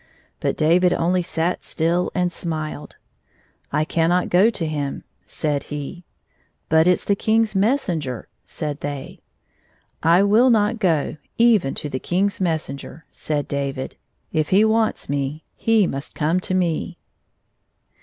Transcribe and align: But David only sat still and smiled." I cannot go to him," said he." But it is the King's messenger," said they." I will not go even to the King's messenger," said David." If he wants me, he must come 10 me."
But 0.39 0.57
David 0.57 0.93
only 0.95 1.21
sat 1.21 1.63
still 1.63 2.11
and 2.15 2.31
smiled." 2.31 2.95
I 3.71 3.85
cannot 3.85 4.29
go 4.29 4.49
to 4.49 4.65
him," 4.65 5.03
said 5.27 5.65
he." 5.69 6.05
But 6.69 6.87
it 6.87 6.91
is 6.93 7.05
the 7.05 7.15
King's 7.15 7.53
messenger," 7.55 8.27
said 8.43 8.79
they." 8.79 9.21
I 10.17 10.23
will 10.23 10.49
not 10.49 10.79
go 10.79 11.17
even 11.37 11.75
to 11.75 11.87
the 11.87 11.99
King's 11.99 12.41
messenger," 12.41 13.05
said 13.11 13.47
David." 13.47 13.95
If 14.41 14.49
he 14.49 14.65
wants 14.65 15.07
me, 15.07 15.43
he 15.55 15.85
must 15.85 16.15
come 16.15 16.39
10 16.39 16.57
me." 16.57 16.97